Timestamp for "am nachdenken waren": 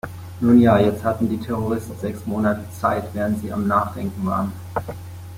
3.53-4.51